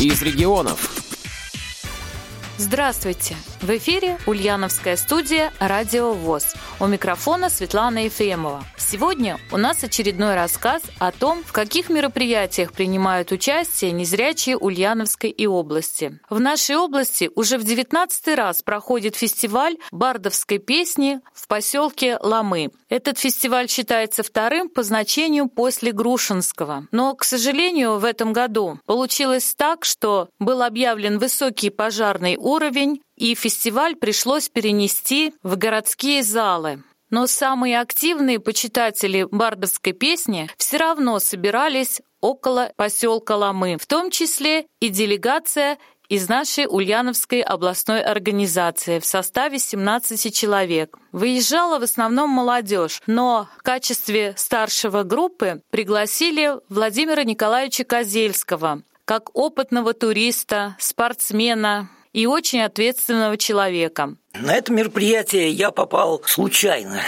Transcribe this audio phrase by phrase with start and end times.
[0.00, 0.90] из регионов.
[2.56, 3.36] Здравствуйте!
[3.60, 6.54] В эфире Ульяновская студия «Радио ВОЗ».
[6.78, 8.64] У микрофона Светлана Ефремова.
[8.76, 15.48] Сегодня у нас очередной рассказ о том, в каких мероприятиях принимают участие незрячие Ульяновской и
[15.48, 16.20] области.
[16.30, 22.70] В нашей области уже в 19 раз проходит фестиваль бардовской песни в поселке Ламы.
[22.88, 26.86] Этот фестиваль считается вторым по значению после Грушинского.
[26.92, 33.34] Но, к сожалению, в этом году получилось так, что был объявлен высокий пожарный уровень, и
[33.34, 36.84] фестиваль пришлось перенести в городские залы.
[37.10, 44.66] Но самые активные почитатели бардовской песни все равно собирались около поселка Ламы, в том числе
[44.80, 45.78] и делегация
[46.08, 50.96] из нашей Ульяновской областной организации в составе 17 человек.
[51.12, 59.92] Выезжала в основном молодежь, но в качестве старшего группы пригласили Владимира Николаевича Козельского, как опытного
[59.92, 64.16] туриста, спортсмена, и очень ответственного человека.
[64.34, 67.02] На это мероприятие я попал случайно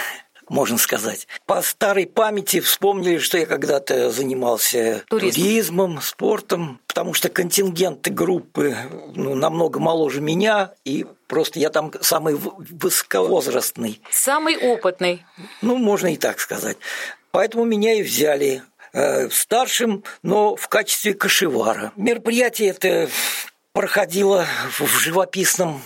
[0.51, 1.27] можно сказать.
[1.45, 5.41] По старой памяти вспомнили, что я когда-то занимался Туризм.
[5.41, 8.75] туризмом, спортом, потому что контингенты группы
[9.15, 14.01] ну, намного моложе меня, и просто я там самый высоковозрастный.
[14.11, 15.25] Самый опытный.
[15.61, 16.77] Ну, можно и так сказать.
[17.31, 21.93] Поэтому меня и взяли э, старшим, но в качестве кошевара.
[21.95, 23.09] Мероприятие это
[23.73, 24.45] проходила
[24.79, 25.81] в живописном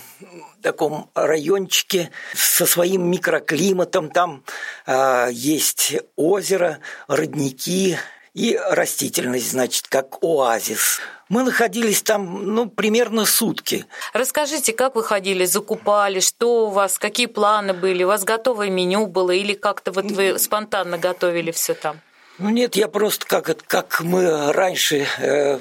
[0.62, 4.10] таком райончике со своим микроклиматом.
[4.10, 4.42] Там
[4.86, 7.96] э, есть озеро, родники
[8.34, 11.00] и растительность, значит, как оазис.
[11.28, 13.86] Мы находились там, ну, примерно сутки.
[14.12, 19.06] Расскажите, как вы ходили, закупали, что у вас, какие планы были, у вас готовое меню
[19.06, 22.00] было или как-то вот вы спонтанно готовили все там?
[22.38, 25.58] Ну нет, я просто как, как мы раньше, э,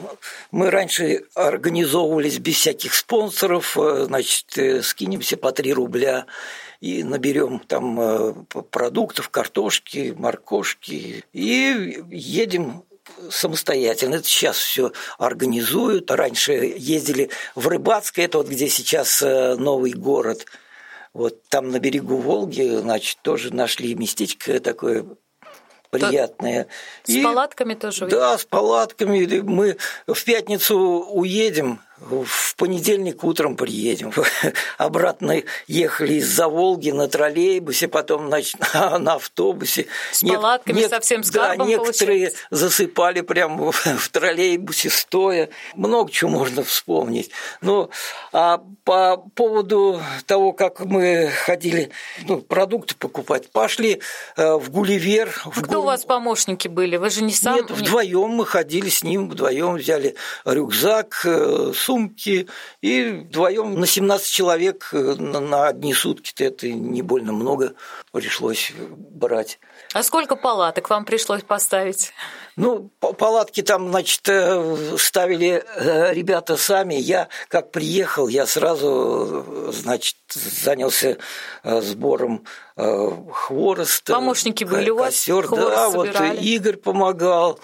[0.51, 6.25] мы раньше организовывались без всяких спонсоров, э, значит, э, скинемся по 3 рубля
[6.81, 12.83] и наберем там продуктов, картошки, моркошки и едем
[13.29, 14.15] самостоятельно.
[14.15, 16.11] Это сейчас все организуют.
[16.11, 20.45] Раньше ездили в Рыбацкое, это вот где сейчас новый город.
[21.13, 25.05] Вот там на берегу Волги, значит, тоже нашли местечко такое
[25.99, 26.67] приятные.
[27.03, 28.07] С и, палатками тоже?
[28.07, 29.39] Да, с палатками.
[29.41, 34.11] Мы в пятницу уедем, в понедельник утром приедем.
[34.77, 38.39] Обратно ехали из-за Волги на троллейбусе, потом на,
[38.99, 39.87] на автобусе.
[40.11, 42.47] С Нек- палатками нек- совсем с Да, некоторые получается.
[42.51, 45.49] засыпали прямо в, троллейбусе стоя.
[45.75, 47.31] Много чего можно вспомнить.
[47.61, 47.89] Ну,
[48.33, 51.91] а по поводу того, как мы ходили
[52.27, 54.01] ну, продукты покупать, пошли
[54.35, 55.33] э, в Гулливер.
[55.45, 55.81] В Кто Гу...
[55.81, 56.97] у вас помощники были?
[56.97, 57.55] Вы же не сам?
[57.55, 62.47] Нет, вдвоем мы ходили с ним, вдвоем взяли рюкзак, э, сумки,
[62.81, 67.75] и вдвоем на 17 человек э, на одни сутки-то это не больно много
[68.11, 69.59] пришлось брать.
[69.93, 72.11] А сколько палаток вам пришлось поставить?
[72.55, 76.95] Ну, палатки там, значит, э, ставили э, ребята сами.
[76.95, 81.17] Я как приехал, я сразу, значит, занялся
[81.63, 82.45] сбором
[82.75, 84.13] хвороста.
[84.13, 85.13] Помощники были у вас?
[85.13, 86.35] Костер, да, собирали.
[86.35, 87.59] вот Игорь помогал.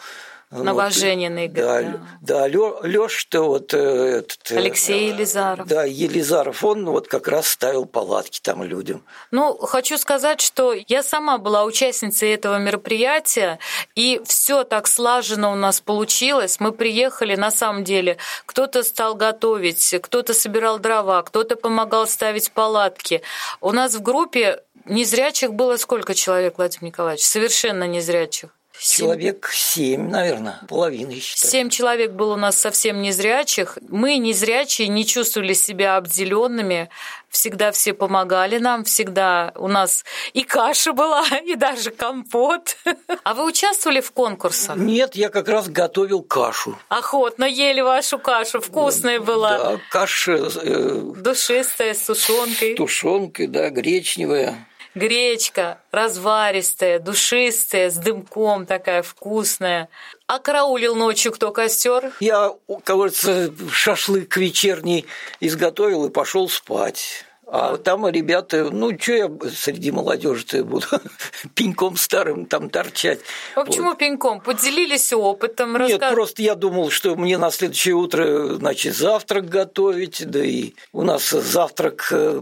[0.52, 2.00] Новожененный вот, да, да.
[2.22, 4.52] Да, Лёш-то вот э, этот...
[4.52, 5.66] Э, Алексей Елизаров.
[5.66, 9.02] Да, Елизаров, он вот как раз ставил палатки там людям.
[9.32, 13.60] Ну, хочу сказать, что я сама была участницей этого мероприятия,
[13.96, 16.60] и все так слаженно у нас получилось.
[16.60, 23.22] Мы приехали, на самом деле, кто-то стал готовить, кто-то собирал дрова, кто-то помогал ставить палатки.
[23.62, 27.26] У нас в группе незрячих было сколько человек, Владимир Николаевич?
[27.26, 28.50] Совершенно незрячих.
[28.82, 31.52] Человек семь, наверное, половины, считаю.
[31.52, 33.78] Семь человек было у нас совсем незрячих.
[33.88, 36.90] Мы, незрячие, не чувствовали себя обделенными.
[37.30, 40.04] Всегда все помогали нам, всегда у нас
[40.34, 42.76] и каша была, и даже компот.
[43.24, 44.78] А вы участвовали в конкурсах?
[44.78, 46.78] Нет, я как раз готовил кашу.
[46.90, 49.58] Охотно ели вашу кашу, вкусная была.
[49.58, 50.50] Да, каша...
[50.64, 52.74] Э, Душистая, с тушенкой.
[52.74, 59.90] С тушенкой, да, гречневая гречка разваристая, душистая, с дымком такая вкусная.
[60.28, 62.12] А караулил ночью кто костер?
[62.20, 62.54] Я,
[62.84, 65.06] кажется, шашлык вечерний
[65.40, 67.26] изготовил и пошел спать.
[67.54, 70.86] А там ребята, ну, что я среди молодежи-то буду
[71.54, 73.20] пеньком старым там торчать.
[73.56, 73.98] А почему вот.
[73.98, 74.40] пеньком?
[74.40, 75.74] Поделились опытом?
[75.74, 76.14] Нет, рассказ...
[76.14, 81.30] просто я думал, что мне на следующее утро, значит, завтрак готовить, да и у нас
[81.30, 82.42] завтрак э,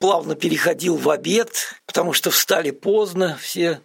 [0.00, 3.80] плавно переходил в обед, потому что встали поздно все,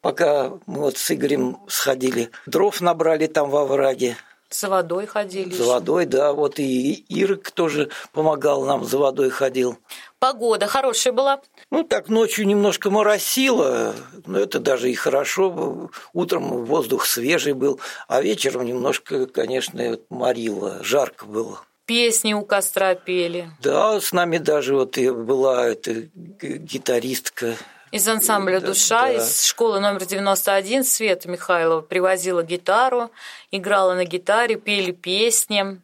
[0.00, 2.30] пока мы вот с Игорем сходили.
[2.44, 4.16] Дров набрали там во враге,
[4.50, 5.52] За водой ходили.
[5.52, 6.32] За водой, да.
[6.32, 9.78] Вот и Ирок тоже помогал нам, за водой ходил.
[10.18, 11.40] Погода хорошая была?
[11.70, 13.94] Ну, так ночью немножко моросило,
[14.26, 15.90] но это даже и хорошо.
[16.12, 17.78] Утром воздух свежий был,
[18.08, 21.60] а вечером немножко, конечно, морило, жарко было.
[21.84, 23.50] Песни у костра пели.
[23.62, 27.54] Да, с нами даже вот была эта гитаристка
[27.90, 29.12] из ансамбля «Душа», да.
[29.12, 33.10] из школы номер 91 Света Михайлова привозила гитару,
[33.50, 35.80] играла на гитаре, пели песни.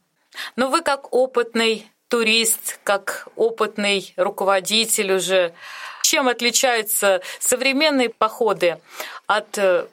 [0.57, 5.55] Но вы как опытный турист, как опытный руководитель уже,
[6.03, 8.79] чем отличаются современные походы
[9.27, 9.87] от э,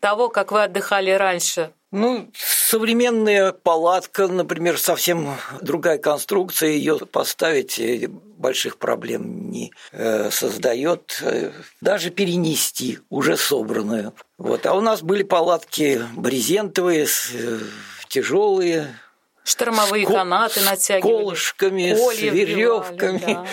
[0.00, 1.72] того, как вы отдыхали раньше?
[1.92, 11.20] Ну, современная палатка, например, совсем другая конструкция, ее поставить э, больших проблем не э, создает,
[11.20, 11.52] э,
[11.82, 14.14] даже перенести уже собранную.
[14.38, 14.64] Вот.
[14.64, 17.06] А у нас были палатки брезентовые,
[18.08, 18.98] тяжелые,
[19.44, 21.12] Штормовые с канаты натягивали.
[21.12, 23.18] С колышками, с веревками.
[23.26, 23.46] Да.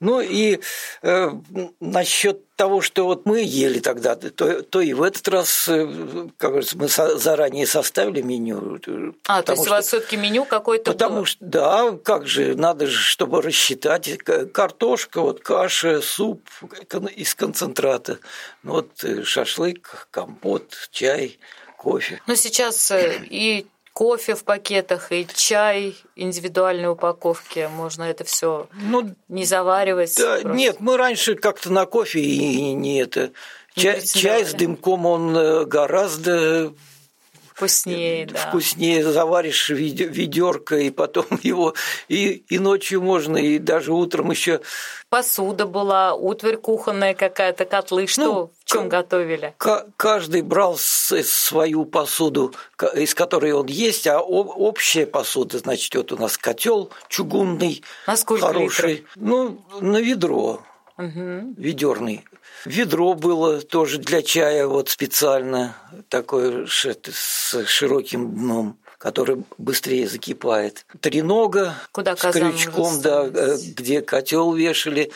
[0.00, 0.60] Ну и
[1.02, 1.30] э,
[1.78, 5.86] насчет того, что вот мы ели тогда, то, то и в этот раз, э,
[6.38, 8.80] как говорится, мы со, заранее составили меню.
[9.26, 11.26] А, то есть что, у вас все-таки меню какое-то Потому было?
[11.26, 14.18] что, да, как же, надо же, чтобы рассчитать.
[14.52, 16.42] Картошка, вот каша, суп
[17.14, 18.18] из концентрата,
[18.62, 21.38] ну, вот э, шашлык, компот, чай,
[21.76, 22.22] кофе.
[22.26, 27.68] Но сейчас э, и кофе в пакетах и чай индивидуальной упаковки.
[27.72, 30.16] Можно это все ну, не заваривать.
[30.16, 33.32] Да, нет, мы раньше как-то на кофе и не это.
[33.74, 36.72] Чай, чай с дымком он э, гораздо
[37.60, 38.38] Вкуснее, да.
[38.38, 41.74] Вкуснее заваришь ведерко, и потом его
[42.08, 44.60] и, и ночью можно, и даже утром еще.
[45.10, 48.06] Посуда была, утварь кухонная какая-то, котлы.
[48.06, 49.54] Что, ну, в чем готовили?
[49.96, 52.54] Каждый брал свою посуду,
[52.94, 58.92] из которой он есть, а общая посуда, значит, вот у нас котел чугунный, Насколько хороший.
[58.92, 59.10] Литров?
[59.16, 60.62] Ну, на ведро.
[60.96, 61.54] Угу.
[61.56, 62.24] Ведерный.
[62.64, 65.76] Ведро было тоже для чая вот специально,
[66.08, 70.84] такое с широким дном который быстрее закипает.
[71.00, 75.10] Тренога Куда с крючком, да, э, где котел вешали.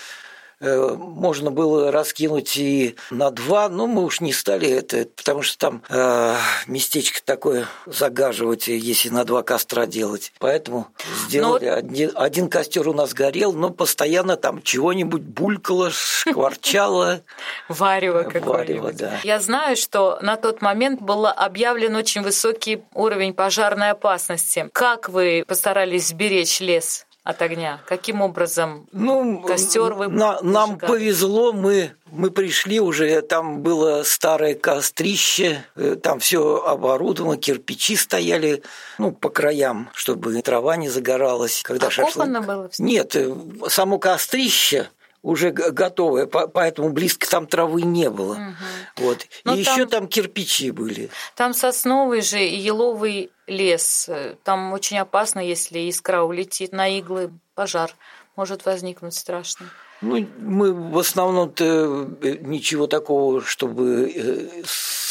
[0.61, 5.59] Э, можно было раскинуть и на два, но мы уж не стали это, потому что
[5.59, 6.37] там э,
[6.67, 10.33] местечко такое загаживать, если на два костра делать.
[10.39, 10.89] Поэтому
[11.27, 11.67] сделали.
[11.67, 11.75] Но...
[11.75, 17.23] Один, один костер у нас горел, но постоянно там чего-нибудь булькало, шкварчало.
[17.69, 18.97] Варево какое-нибудь.
[18.97, 19.21] да.
[19.25, 24.69] Я знаю, что на тот момент был объявлен очень высокий уровень пожарной опасности.
[24.73, 27.07] Как вы постарались сберечь лес?
[27.25, 27.81] От огня?
[27.87, 34.55] Каким образом ну, костер вы на, Нам повезло, мы, мы пришли уже, там было старое
[34.55, 38.62] кострище, э, там все оборудовано, кирпичи стояли
[38.99, 41.62] ну, по краям, чтобы трава не загоралась.
[41.62, 42.47] Когда а шашлык...
[42.47, 42.82] было все?
[42.82, 43.35] Нет, э,
[43.69, 44.91] само кострище
[45.25, 48.35] уже готовая, поэтому близко там травы не было.
[48.35, 49.06] Угу.
[49.06, 49.26] Вот.
[49.44, 51.09] Но и там, еще там кирпичи были.
[51.35, 54.11] Там сосновый же и еловый лес.
[54.44, 57.91] Там очень опасно, если искра улетит на иглы, пожар
[58.37, 59.67] может возникнуть страшный.
[60.03, 64.12] Ну, мы в основном-то э, ничего такого, чтобы...
[64.15, 64.62] Э,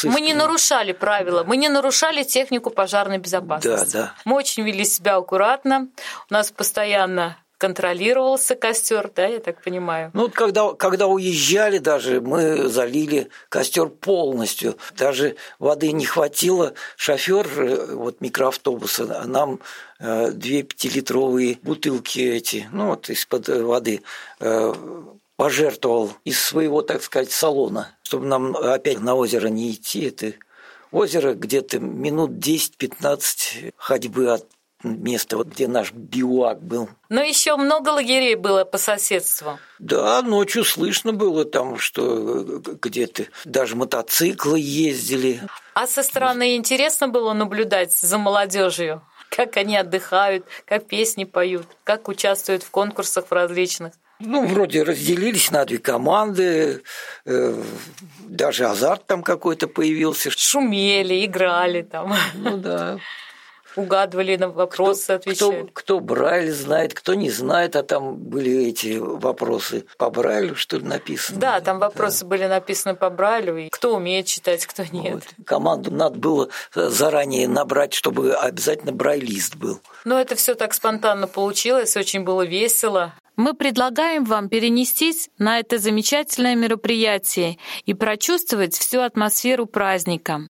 [0.04, 3.92] мы не нарушали правила, мы не нарушали технику пожарной безопасности.
[3.92, 4.14] Да, да.
[4.24, 5.88] Мы очень вели себя аккуратно.
[6.30, 10.10] У нас постоянно контролировался костер, да, я так понимаю?
[10.14, 14.76] Ну, когда, когда уезжали даже, мы залили костер полностью.
[14.96, 16.74] Даже воды не хватило.
[16.96, 19.60] Шофер э, вот микроавтобуса нам
[19.98, 24.02] э, две пятилитровые бутылки эти, ну вот из-под воды,
[24.40, 24.74] э,
[25.36, 30.04] пожертвовал из своего, так сказать, салона, чтобы нам опять на озеро не идти.
[30.04, 30.34] Это
[30.92, 34.46] озеро где-то минут 10-15 ходьбы от
[34.84, 36.88] место, вот где наш биуак был.
[37.08, 39.58] Но еще много лагерей было по соседству.
[39.78, 45.40] Да, ночью слышно было там, что где-то даже мотоциклы ездили.
[45.74, 52.08] А со стороны интересно было наблюдать за молодежью, как они отдыхают, как песни поют, как
[52.08, 53.94] участвуют в конкурсах различных.
[54.20, 56.82] Ну, вроде разделились на две команды,
[57.26, 57.62] э,
[58.20, 60.30] даже азарт там какой-то появился.
[60.30, 62.14] Шумели, играли там.
[62.34, 62.98] Ну да
[63.76, 65.62] угадывали на вопросы, кто, отвечали.
[65.62, 70.78] Кто, кто Брайль знает, кто не знает, а там были эти вопросы по Брайлю, что
[70.78, 71.40] ли, написаны.
[71.40, 72.26] Да, там вопросы да.
[72.26, 75.14] были написаны по Брайлю, и кто умеет читать, кто нет.
[75.14, 75.46] Вот.
[75.46, 79.80] Команду надо было заранее набрать, чтобы обязательно Брайлист был.
[80.04, 83.12] Но это все так спонтанно получилось, очень было весело.
[83.36, 90.42] Мы предлагаем вам перенестись на это замечательное мероприятие и прочувствовать всю атмосферу праздника.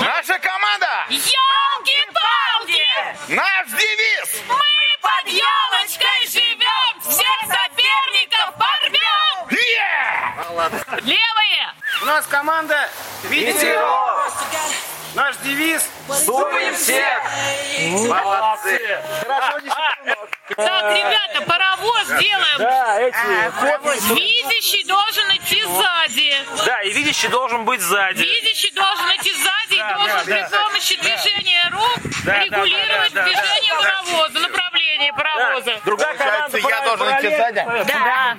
[0.00, 1.06] Наша команда!
[1.08, 2.86] Елки-палки!
[3.28, 4.42] Наш девиз!
[4.46, 4.56] Мы
[5.02, 7.00] под елочкой живем!
[7.00, 9.48] Всех соперников порвем!
[9.50, 11.00] Yeah!
[11.00, 11.74] Левые!
[12.02, 12.88] У нас команда
[13.24, 14.32] ветеров.
[15.14, 15.88] Наш девиз
[16.26, 17.22] Дуем всех!
[18.08, 19.02] Молодцы.
[20.56, 21.13] Так, ребята,
[22.24, 22.58] паровоз делаем.
[22.58, 26.36] Да, эти Видящий должен идти сзади.
[26.66, 28.22] Да, и видящий должен быть сзади.
[28.22, 30.48] Видящий должен идти сзади Да, и должен да, при да.
[30.48, 33.82] помощи движения рук Да, регулировать да, да, да, движение да.
[33.82, 35.80] паровоза, направление паровоза.
[35.84, 37.64] Другая команда я должен идти сзади?
[37.86, 38.36] Да.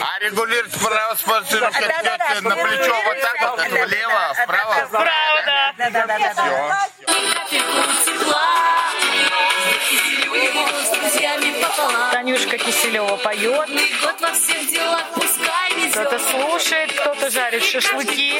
[0.00, 1.70] А регулировать право спортивного
[2.40, 4.74] на плечо вот так вот, влево, вправо.
[4.86, 5.72] Справа, да.
[5.78, 7.64] Танюшка Киселева поет,
[8.24, 8.77] Год
[14.70, 15.92] делах пускай везет.
[15.92, 18.34] кто-то слушает, кто-то жарит шашлыки.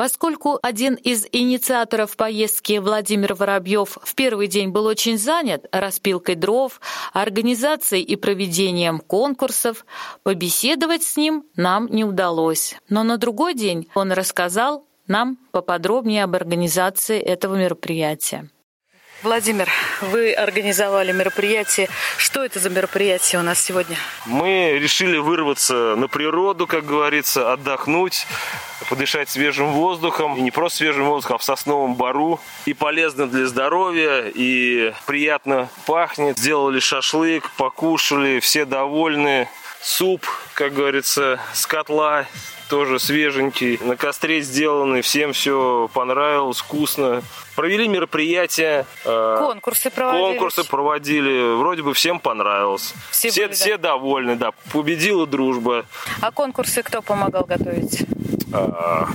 [0.00, 6.80] Поскольку один из инициаторов поездки Владимир Воробьев в первый день был очень занят распилкой дров,
[7.12, 9.84] организацией и проведением конкурсов,
[10.22, 12.76] побеседовать с ним нам не удалось.
[12.88, 18.48] Но на другой день он рассказал нам поподробнее об организации этого мероприятия.
[19.22, 19.68] Владимир,
[20.00, 21.90] вы организовали мероприятие.
[22.16, 23.98] Что это за мероприятие у нас сегодня?
[24.24, 28.26] Мы решили вырваться на природу, как говорится, отдохнуть,
[28.88, 30.38] подышать свежим воздухом.
[30.38, 32.40] И не просто свежим воздухом, а в сосновом бару.
[32.64, 36.38] И полезно для здоровья, и приятно пахнет.
[36.38, 39.50] Сделали шашлык, покушали, все довольны.
[39.82, 42.24] Суп, как говорится, с котла,
[42.70, 47.22] тоже свеженький, на костре сделанный, всем все понравилось, вкусно.
[47.56, 50.24] Провели мероприятие, э, Конкурсы проводились.
[50.26, 52.94] конкурсы проводили, вроде бы всем понравилось.
[53.10, 54.52] Все Все, были, все довольны, да.
[54.72, 55.84] Победила дружба.
[56.22, 58.04] А конкурсы кто помогал готовить?
[58.52, 59.08] А,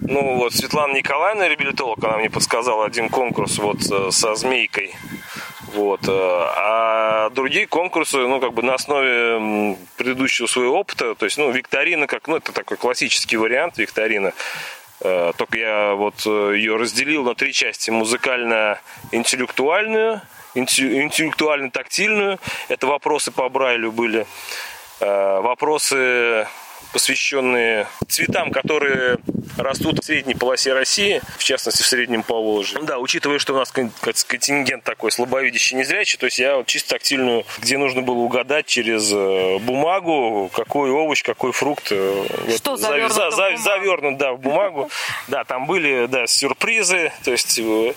[0.00, 4.94] ну вот Светлана Николаевна, реабилитолог, она мне подсказала один конкурс вот э, со змейкой.
[5.74, 6.00] Вот.
[6.06, 11.50] э, А другие конкурсы, ну, как бы на основе предыдущего своего опыта, то есть, ну,
[11.50, 14.32] викторина, как, ну, это такой классический вариант викторина.
[15.00, 17.90] Э, Только я вот э, ее разделил на три части.
[17.90, 20.20] Музыкально-интеллектуальную,
[20.54, 22.38] интеллектуально-тактильную.
[22.68, 24.26] Это вопросы по Брайлю были.
[24.98, 26.46] Вопросы
[26.96, 29.18] посвященные цветам, которые
[29.58, 32.78] растут в средней полосе России, в частности в среднем Поволжье.
[32.82, 36.66] Да, учитывая, что у нас кон- кон- контингент такой слабовидящий, незрячий, то есть я вот
[36.66, 41.88] чисто тактильную, где нужно было угадать через э, бумагу, какой овощ, какой фрукт.
[41.90, 42.24] э,
[42.56, 44.90] Что вот, завернуто за- за- завернут, да, в бумагу.
[45.28, 47.92] Да, там были, да, сюрпризы, то есть э,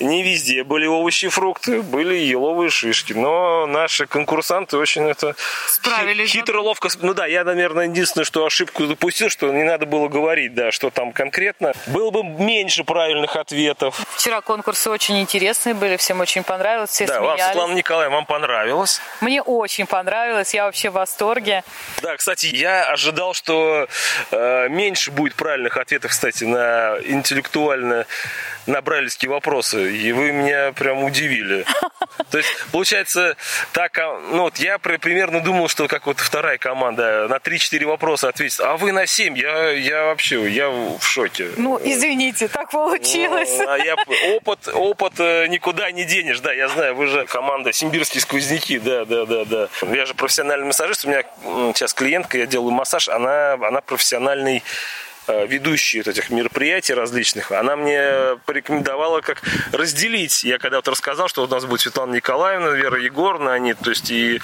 [0.00, 5.36] не везде были овощи и фрукты, были еловые шишки, но наши конкурсанты очень это
[5.66, 9.86] Справились, хи- хитро, ловко, ну да, я, наверное, единственное, что ошибку допустил, что не надо
[9.86, 11.72] было говорить, да, что там конкретно.
[11.86, 14.00] Было бы меньше правильных ответов.
[14.16, 17.52] Вчера конкурсы очень интересные были, всем очень понравилось, все да, вам, смеялись.
[17.52, 19.00] Светлана Николаевна, вам понравилось.
[19.20, 21.64] Мне очень понравилось, я вообще в восторге.
[22.02, 23.88] Да, кстати, я ожидал, что
[24.30, 28.06] э, меньше будет правильных ответов, кстати, на интеллектуально
[28.68, 29.96] на брайлевские вопросы.
[29.96, 31.64] И вы меня прям удивили.
[32.30, 33.36] То есть, получается,
[33.72, 33.96] так,
[34.30, 38.60] ну вот я при- примерно думал, что как вот вторая команда на 3-4 вопроса ответит,
[38.60, 39.36] а вы на 7.
[39.36, 41.48] Я, я вообще, я в шоке.
[41.56, 43.56] Ну, извините, так получилось.
[43.58, 43.96] Ну, а я
[44.36, 49.04] опыт, опыт э, никуда не денешь, да, я знаю, вы же команда Симбирские сквозняки, да,
[49.04, 49.68] да, да, да.
[49.92, 51.22] Я же профессиональный массажист, у меня
[51.74, 54.62] сейчас клиентка, я делаю массаж, она, она профессиональный
[55.28, 59.42] э, ведущий вот этих мероприятий различных, она мне порекомендовала как
[59.72, 60.44] разделить.
[60.44, 64.10] Я когда вот рассказал, что у нас будет Светлана Николаевна, Вера Егоровна, они, то есть
[64.10, 64.40] и,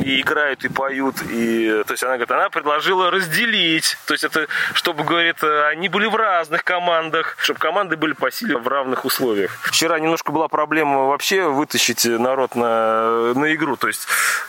[0.00, 4.46] и играют, и поют, и, то есть она говорит, она предложила разделить, то есть это,
[4.74, 9.58] чтобы, говорит, они были в разных командах, чтобы команды были по силе в равных условиях.
[9.62, 14.06] Вчера немножко была проблема вообще вытащить народ на, на игру, то есть...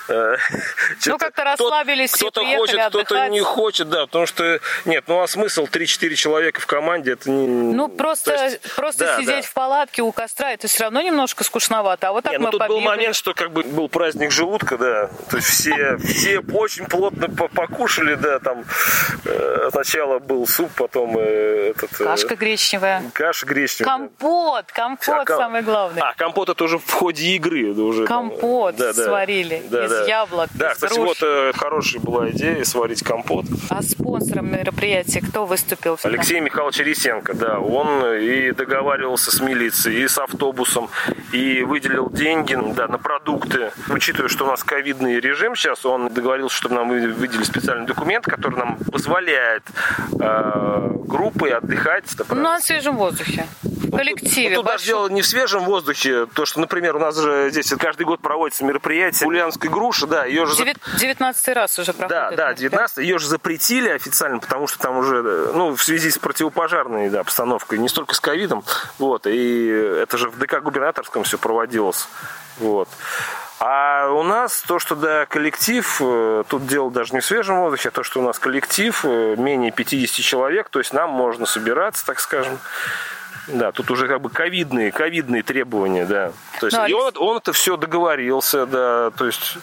[0.09, 0.35] э,
[1.05, 5.23] Ну, как-то кто- расслабились, Кто-то хочет, кто-то не хочет, да, потому что, нет, ну Ну
[5.23, 7.47] а смысл 3-4 человека в команде, это не...
[7.47, 9.47] Ну, просто, то есть, просто да, сидеть да.
[9.49, 12.07] в палатке у костра, это все равно немножко скучновато.
[12.09, 12.85] А вот так Не, ну мы тут был побегали.
[12.97, 15.09] момент, что как бы был праздник желудка, да.
[15.29, 18.65] То есть все, все очень плотно по- покушали, да, там
[19.25, 21.91] э, сначала был суп, потом э, этот...
[22.01, 23.03] э, Кашка гречневая.
[23.13, 23.97] Каша гречневая.
[23.97, 26.01] Компот, компот А, самое главное.
[26.03, 27.71] А, компот это уже в ходе игры.
[27.73, 29.03] уже там, Компот да, да.
[29.05, 30.05] сварили Да, из да.
[30.05, 31.19] яблок, Да, из кстати, груш.
[31.21, 33.45] вот хорошая была идея сварить компот.
[33.69, 35.95] А спонсором мероприятия кто выступил?
[35.97, 36.15] всегда?
[36.15, 40.89] Алексей Михайлович Рисенко, да, он и договаривался с милицией, и с автобусом,
[41.31, 43.71] и выделил деньги да, на продукты.
[43.89, 48.25] Учитывая, что у нас ковидный режим сейчас, он договорился, чтобы нам вы- выделили специальный документ,
[48.25, 49.63] который нам позволяет
[50.19, 52.05] э, группой отдыхать.
[52.29, 53.45] Ну, на свежем воздухе.
[53.97, 54.49] Коллективе.
[54.55, 57.73] Ну, тут даже дело не в свежем воздухе, то, что, например, у нас же здесь
[57.79, 60.53] каждый год проводится мероприятие Ульяновской груши, да, ее же...
[60.55, 62.09] за- Девят- Девятнадцатый раз уже проходит.
[62.09, 66.09] Да, да, 19 ее же запретили официально, потому что там уже, э, ну, в связи
[66.11, 68.63] с противопожарной да, обстановкой, не столько с ковидом,
[68.99, 72.07] вот, и это же в ДК губернаторском все проводилось,
[72.59, 72.89] вот.
[73.59, 77.89] А у нас то, что да, коллектив, э, тут дело даже не в свежем воздухе,
[77.89, 82.05] а то, что у нас коллектив э, менее 50 человек, то есть нам можно собираться,
[82.05, 82.59] так скажем.
[83.47, 86.31] Да, тут уже как бы ковидные, ковидные требования, да.
[86.59, 89.57] То есть, Ну, и он, он это все договорился, да, то есть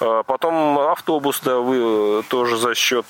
[0.00, 3.06] э, потом автобус, да, вы э, тоже за счет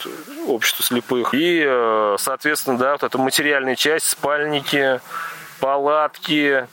[0.46, 1.34] общества слепых.
[1.34, 5.00] И, э, соответственно, да, вот эта материальная часть, спальники,
[5.58, 6.68] палатки,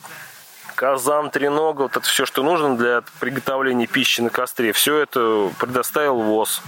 [0.76, 6.20] казан, тренога, вот это все, что нужно для приготовления пищи на костре, все это предоставил
[6.20, 6.62] ВОЗ.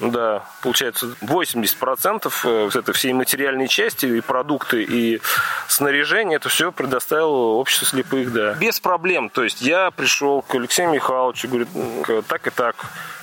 [0.00, 5.20] Да, получается 80% э, вот этой всей материальной части и продукты, и
[5.68, 8.54] снаряжение, это все предоставило общество слепых, да.
[8.54, 9.30] Без проблем.
[9.30, 12.74] То есть я пришел к Алексею Михайловичу, говорит, «М, так и так.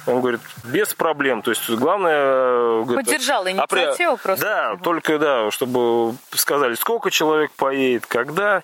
[0.07, 1.41] Он говорит, без проблем.
[1.41, 2.15] То есть главное...
[2.17, 4.45] э, говорит, Поддержал апре- инициативу просто.
[4.45, 8.63] Да, только, да, чтобы сказали, сколько человек поедет, когда,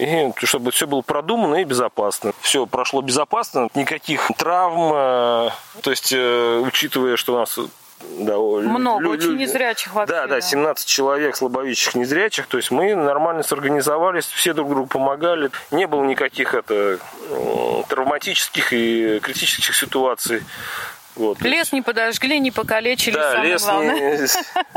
[0.00, 2.32] и чтобы все было продумано и безопасно.
[2.40, 5.50] Все прошло безопасно, никаких травм, э,
[5.82, 7.58] то есть, э, учитывая, что у нас
[8.18, 10.40] да, Много, лю- очень незрячих вообще, Да, да, да.
[10.40, 12.46] 17 человек слабовидящих, незрячих.
[12.46, 15.50] То есть мы нормально сорганизовались, все друг другу помогали.
[15.70, 16.98] Не было никаких это,
[17.88, 20.42] травматических и критических ситуаций.
[21.16, 21.40] Вот.
[21.42, 23.94] Лес не подожгли, не покалечили, Да, самое лес главное.
[24.18, 24.28] не-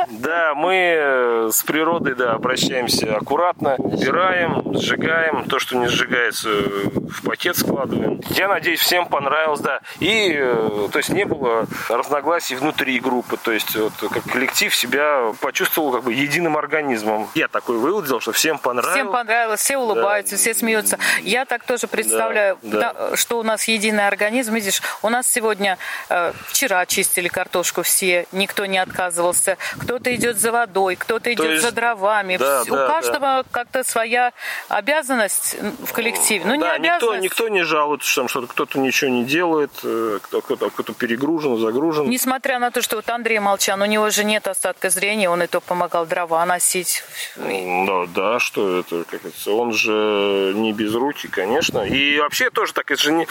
[0.19, 6.89] Да, мы э, с природой, да, обращаемся аккуратно, убираем, сжигаем, то, что не сжигается, э,
[6.95, 8.21] в пакет складываем.
[8.31, 9.79] Я надеюсь, всем понравилось, да.
[9.99, 15.33] И, э, то есть, не было разногласий внутри группы, то есть, вот, как коллектив себя
[15.39, 17.29] почувствовал как бы единым организмом.
[17.35, 18.95] Я такой вывод сделал, что всем понравилось.
[18.95, 20.97] Всем понравилось, все улыбаются, все смеются.
[21.21, 24.53] Я так тоже представляю, Да, да, что у нас единый организм.
[24.55, 25.77] Видишь, у нас сегодня,
[26.09, 29.57] э, вчера чистили картошку все, никто не отказывался.
[29.79, 32.37] Кто-то идет за водой, кто-то идет есть- за дровами.
[32.37, 34.31] да, да, у каждого как-то своя
[34.69, 36.43] обязанность в коллективе.
[36.45, 37.23] Ну, не да, никто, обязанность.
[37.23, 41.57] никто не жалуется, что там что-то кто-то ничего не делает, э, кто- кто-то кто перегружен,
[41.57, 42.09] загружен.
[42.09, 45.47] Несмотря на то, что вот Андрей Молчан, у него же нет остатка зрения, он и
[45.47, 47.03] то помогал дрова носить.
[47.35, 51.79] Да, да, что это, как это, он же не без руки, конечно.
[51.81, 53.27] И вообще тоже так, это же не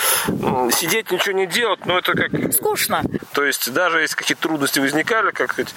[0.73, 2.82] сидеть ничего не делать, но это как, Скучно.
[3.33, 5.75] То есть даже если какие-то трудности возникали, как сказать,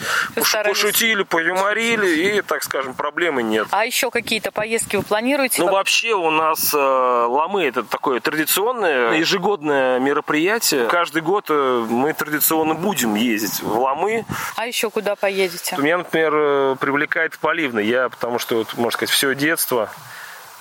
[0.65, 3.67] пошутили, поюморили, и, так скажем, проблемы нет.
[3.71, 5.61] А еще какие-то поездки вы планируете?
[5.61, 10.87] Ну, вообще у нас э, Ламы это такое традиционное ежегодное мероприятие.
[10.87, 14.25] Каждый год э, мы традиционно будем ездить в Ламы.
[14.55, 15.75] А еще куда поедете?
[15.77, 17.85] Меня, например, э, привлекает Поливный.
[17.85, 19.89] Я, потому что, вот, можно сказать, все детство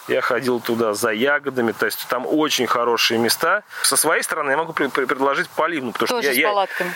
[0.09, 3.63] я ходил туда за ягодами, то есть там очень хорошие места.
[3.83, 6.93] Со своей стороны я могу предложить Поливну, потому Тоже что с я, я- палатками.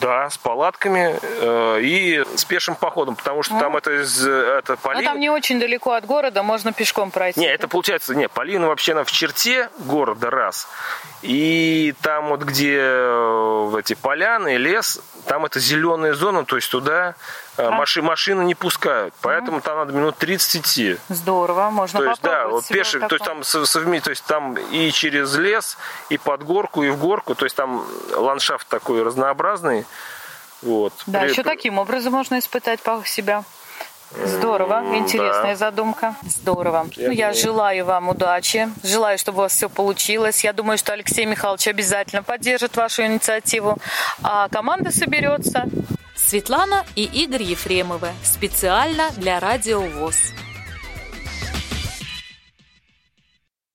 [0.00, 4.02] да, с палатками э, и с пешим походом, потому что там это э,
[4.58, 7.40] это Ну, Полив- там не очень далеко от города, можно пешком пройти.
[7.40, 10.68] не, это получается, не, Полина вообще она в черте города раз.
[11.22, 17.14] И там вот где э, эти поляны, лес, там это зеленая зона, то есть туда
[17.56, 19.14] э, маши, машины не пускают.
[19.20, 20.96] Поэтому там надо минут 30 идти.
[21.08, 24.54] Здорово, можно То есть, да, вот пеший, то есть там со- совме- то есть там
[24.54, 25.76] и через лес,
[26.08, 29.84] и под горку, и в горку, то есть там ландшафт такой разнообразный.
[30.62, 30.92] Вот.
[31.06, 33.44] Да, При- еще таким образом можно испытать по- себя.
[34.24, 35.56] Здорово, интересная да.
[35.56, 36.14] задумка.
[36.22, 36.86] Здорово.
[36.94, 40.44] Я ну, я желаю вам удачи, желаю, чтобы у вас все получилось.
[40.44, 43.76] Я думаю, что Алексей Михайлович обязательно поддержит вашу инициативу,
[44.22, 45.64] а команда соберется.
[46.16, 48.08] Светлана и Игорь Ефремовы.
[48.24, 50.32] Специально для Радио ВОЗ.